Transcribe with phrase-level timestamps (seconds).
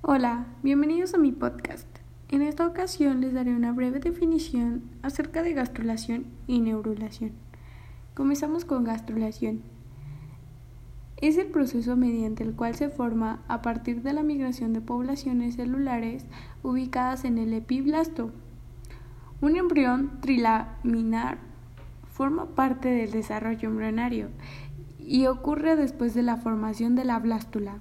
[0.00, 1.88] Hola, bienvenidos a mi podcast.
[2.28, 7.32] En esta ocasión les daré una breve definición acerca de gastrulación y neurulación.
[8.14, 9.60] Comenzamos con gastrulación.
[11.16, 15.56] Es el proceso mediante el cual se forma a partir de la migración de poblaciones
[15.56, 16.26] celulares
[16.62, 18.30] ubicadas en el epiblasto.
[19.40, 21.38] Un embrión trilaminar
[22.06, 24.28] forma parte del desarrollo embrionario
[25.00, 27.80] y ocurre después de la formación de la blástula.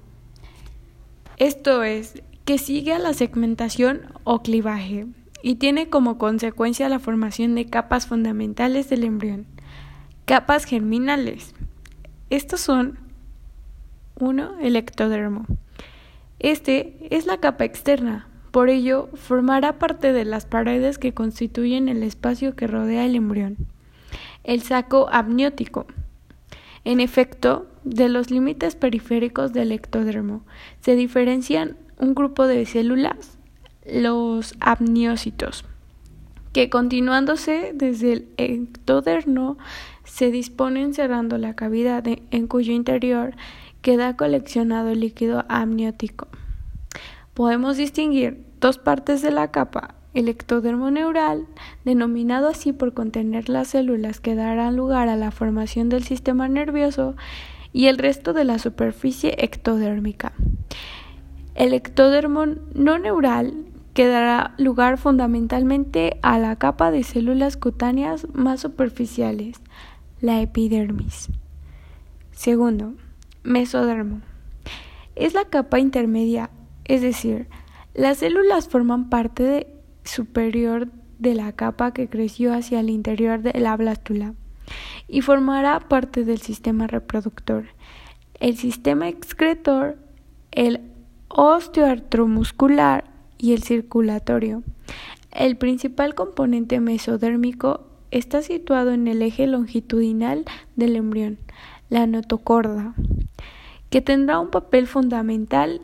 [1.37, 5.05] Esto es, que sigue a la segmentación o clivaje
[5.43, 9.45] y tiene como consecuencia la formación de capas fundamentales del embrión.
[10.25, 11.53] Capas germinales.
[12.29, 12.99] Estos son
[14.19, 14.59] 1.
[14.61, 15.45] El ectodermo.
[16.39, 22.01] Este es la capa externa, por ello formará parte de las paredes que constituyen el
[22.01, 23.57] espacio que rodea el embrión.
[24.43, 25.85] El saco amniótico.
[26.87, 30.43] En efecto, de los límites periféricos del ectodermo
[30.79, 33.37] se diferencian un grupo de células,
[33.85, 35.65] los amniócitos,
[36.53, 39.57] que continuándose desde el ectodermo
[40.05, 43.35] se disponen cerrando la cavidad en cuyo interior
[43.81, 46.29] queda coleccionado el líquido amniótico.
[47.33, 51.45] Podemos distinguir dos partes de la capa, el ectodermo neural,
[51.85, 57.15] denominado así por contener las células que darán lugar a la formación del sistema nervioso,
[57.71, 60.33] y el resto de la superficie ectodérmica.
[61.53, 68.61] El ectodermo no neural que dará lugar fundamentalmente a la capa de células cutáneas más
[68.61, 69.61] superficiales,
[70.19, 71.29] la epidermis.
[72.31, 72.95] Segundo,
[73.43, 74.21] mesodermo.
[75.15, 76.49] Es la capa intermedia,
[76.85, 77.47] es decir,
[77.93, 79.76] las células forman parte
[80.07, 84.33] superior de la capa que creció hacia el interior de la blástula
[85.07, 87.65] y formará parte del sistema reproductor,
[88.39, 89.97] el sistema excretor,
[90.51, 90.81] el
[91.29, 93.05] osteoartromuscular
[93.37, 94.63] y el circulatorio.
[95.31, 101.37] El principal componente mesodérmico está situado en el eje longitudinal del embrión,
[101.89, 102.95] la notocorda,
[103.89, 105.81] que tendrá un papel fundamental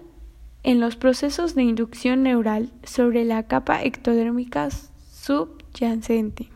[0.63, 4.69] en los procesos de inducción neural sobre la capa ectodérmica
[5.11, 6.49] subyacente.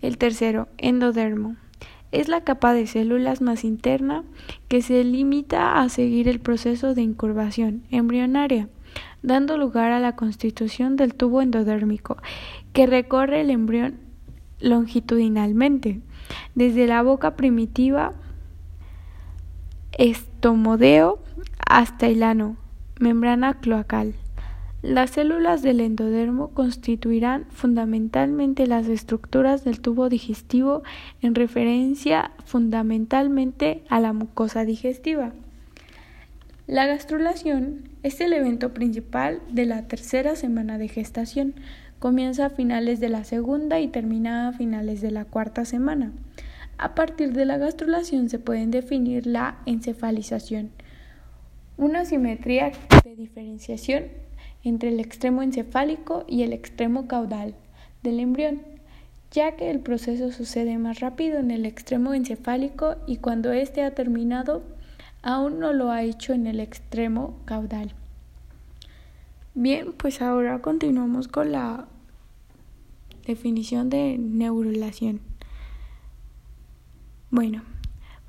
[0.00, 1.56] El tercero, endodermo.
[2.12, 4.22] Es la capa de células más interna
[4.68, 8.68] que se limita a seguir el proceso de incurvación embrionaria,
[9.22, 12.18] dando lugar a la constitución del tubo endodérmico,
[12.72, 13.98] que recorre el embrión
[14.60, 16.02] longitudinalmente,
[16.54, 18.12] desde la boca primitiva
[19.98, 21.20] estomodeo
[21.66, 22.56] hasta el ano,
[23.00, 24.14] membrana cloacal.
[24.82, 30.82] Las células del endodermo constituirán fundamentalmente las estructuras del tubo digestivo
[31.22, 35.32] en referencia fundamentalmente a la mucosa digestiva.
[36.66, 41.54] La gastrulación es el evento principal de la tercera semana de gestación.
[41.98, 46.12] Comienza a finales de la segunda y termina a finales de la cuarta semana.
[46.76, 50.70] A partir de la gastrulación se pueden definir la encefalización,
[51.76, 54.04] una simetría de diferenciación
[54.62, 57.54] entre el extremo encefálico y el extremo caudal
[58.02, 58.62] del embrión,
[59.30, 63.94] ya que el proceso sucede más rápido en el extremo encefálico y cuando éste ha
[63.94, 64.62] terminado,
[65.22, 67.92] aún no lo ha hecho en el extremo caudal.
[69.54, 71.86] Bien, pues ahora continuamos con la
[73.26, 75.20] definición de neurulación.
[77.30, 77.62] Bueno,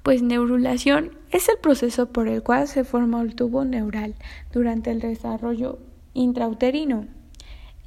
[0.05, 4.13] pues neurulación es el proceso por el cual se forma el tubo neural
[4.53, 5.79] durante el desarrollo
[6.13, 7.07] intrauterino.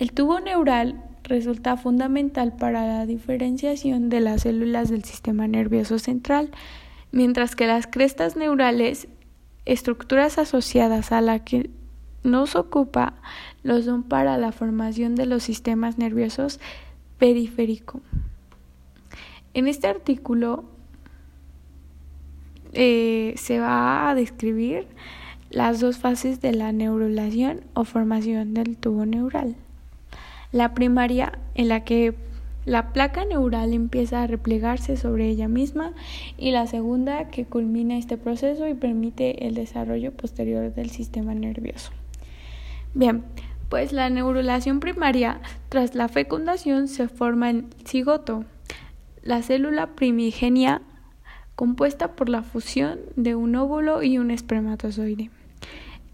[0.01, 6.51] El tubo neural resulta fundamental para la diferenciación de las células del sistema nervioso central,
[7.13, 9.07] mientras que las crestas neurales,
[9.65, 11.71] estructuras asociadas a la que
[12.25, 13.15] nos ocupa,
[13.63, 16.59] lo son para la formación de los sistemas nerviosos
[17.17, 18.01] periférico.
[19.55, 20.78] En este artículo
[22.73, 24.87] eh, se va a describir
[25.51, 29.57] las dos fases de la neurulación o formación del tubo neural.
[30.53, 32.15] La primaria, en la que
[32.65, 35.93] la placa neural empieza a replegarse sobre ella misma
[36.37, 41.93] y la segunda que culmina este proceso y permite el desarrollo posterior del sistema nervioso.
[42.93, 43.25] Bien,
[43.71, 48.45] pues la neurulación primaria, tras la fecundación, se forma en cigoto,
[49.23, 50.83] la célula primigenia
[51.59, 55.29] compuesta por la fusión de un óvulo y un espermatozoide.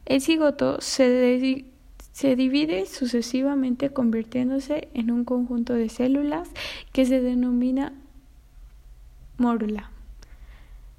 [0.07, 1.67] El cigoto se,
[2.13, 6.49] se divide sucesivamente convirtiéndose en un conjunto de células
[6.95, 7.93] que se denomina
[9.37, 9.91] mórula.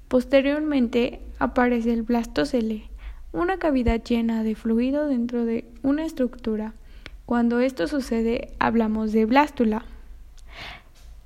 [0.06, 2.84] Posteriormente aparece el blastocele,
[3.32, 6.72] una cavidad llena de fluido dentro de una estructura.
[7.24, 9.84] Cuando esto sucede, hablamos de blástula.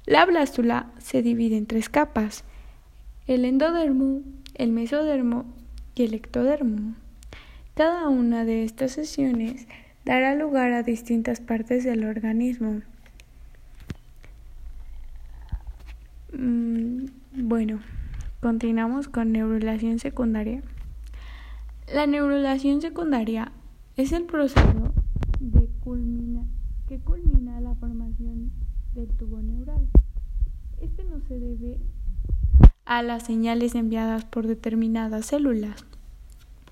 [0.07, 2.45] La blástula se divide en tres capas,
[3.31, 4.23] el endodermo,
[4.57, 5.45] el mesodermo
[5.95, 6.97] y el ectodermo.
[7.75, 9.69] Cada una de estas sesiones
[10.05, 12.83] dará lugar a distintas partes del organismo.
[16.33, 17.05] Mm,
[17.35, 17.79] bueno,
[18.41, 20.63] continuamos con neurulación secundaria.
[21.95, 23.53] La neurulación secundaria
[23.97, 24.93] es el proceso
[25.39, 25.69] de
[26.89, 28.51] que culmina la formación
[28.97, 29.87] del tubo neural.
[30.81, 31.79] Este no se debe
[32.85, 35.85] a las señales enviadas por determinadas células,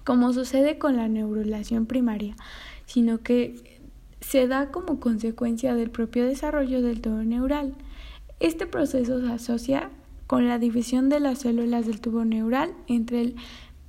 [0.05, 2.34] como sucede con la neurulación primaria,
[2.87, 3.81] sino que
[4.20, 7.75] se da como consecuencia del propio desarrollo del tubo neural.
[8.40, 9.90] Este proceso se asocia
[10.26, 13.37] con la división de las células del tubo neural entre el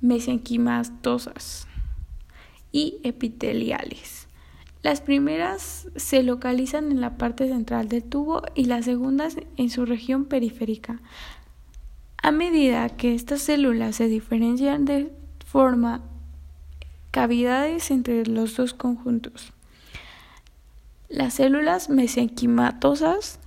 [0.00, 1.66] mesenquimastosas
[2.72, 4.28] y epiteliales.
[4.82, 9.84] Las primeras se localizan en la parte central del tubo y las segundas en su
[9.84, 11.00] región periférica.
[12.22, 15.10] A medida que estas células se diferencian de
[15.46, 16.02] forma
[17.10, 19.52] cavidades entre los dos conjuntos.
[21.08, 23.40] Las células mesenquimatosas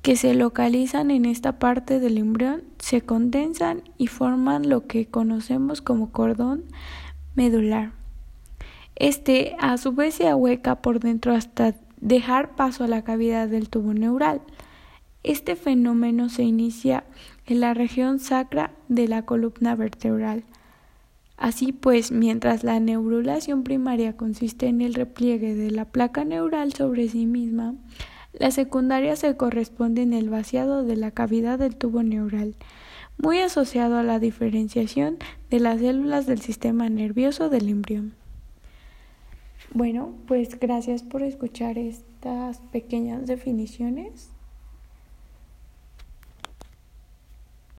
[0.00, 5.80] que se localizan en esta parte del embrión se condensan y forman lo que conocemos
[5.80, 6.64] como cordón
[7.36, 7.92] medular.
[8.96, 13.68] Este a su vez se ahueca por dentro hasta dejar paso a la cavidad del
[13.68, 14.40] tubo neural.
[15.22, 17.04] Este fenómeno se inicia
[17.46, 20.44] en la región sacra de la columna vertebral.
[21.36, 27.08] Así pues, mientras la neurulación primaria consiste en el repliegue de la placa neural sobre
[27.08, 27.74] sí misma,
[28.32, 32.54] la secundaria se corresponde en el vaciado de la cavidad del tubo neural,
[33.18, 35.18] muy asociado a la diferenciación
[35.50, 38.14] de las células del sistema nervioso del embrión.
[39.74, 44.31] Bueno, pues gracias por escuchar estas pequeñas definiciones.